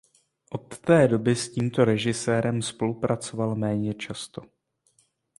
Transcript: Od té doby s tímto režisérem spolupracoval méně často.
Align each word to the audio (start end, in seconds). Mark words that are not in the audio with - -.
Od 0.51 0.79
té 0.79 1.07
doby 1.07 1.35
s 1.35 1.51
tímto 1.51 1.85
režisérem 1.85 2.61
spolupracoval 2.61 3.55
méně 3.55 3.93
často. 3.93 4.41